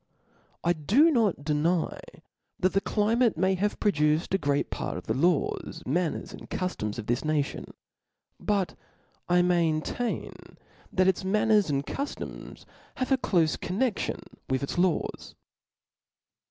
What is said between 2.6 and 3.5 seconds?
the climate